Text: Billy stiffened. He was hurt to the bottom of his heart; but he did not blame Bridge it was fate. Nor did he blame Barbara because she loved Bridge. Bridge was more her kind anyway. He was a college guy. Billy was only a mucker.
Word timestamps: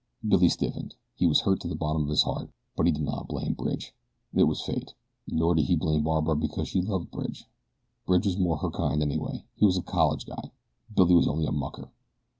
Billy 0.27 0.49
stiffened. 0.49 0.95
He 1.13 1.27
was 1.27 1.41
hurt 1.41 1.59
to 1.59 1.67
the 1.67 1.75
bottom 1.75 2.01
of 2.01 2.09
his 2.09 2.23
heart; 2.23 2.49
but 2.75 2.87
he 2.87 2.91
did 2.91 3.03
not 3.03 3.27
blame 3.27 3.53
Bridge 3.53 3.93
it 4.33 4.45
was 4.45 4.59
fate. 4.59 4.95
Nor 5.27 5.53
did 5.53 5.65
he 5.65 5.75
blame 5.75 6.01
Barbara 6.05 6.35
because 6.35 6.69
she 6.69 6.81
loved 6.81 7.11
Bridge. 7.11 7.45
Bridge 8.07 8.25
was 8.25 8.35
more 8.35 8.57
her 8.57 8.71
kind 8.71 9.03
anyway. 9.03 9.45
He 9.57 9.65
was 9.67 9.77
a 9.77 9.83
college 9.83 10.25
guy. 10.25 10.49
Billy 10.91 11.13
was 11.13 11.27
only 11.27 11.45
a 11.45 11.51
mucker. 11.51 11.91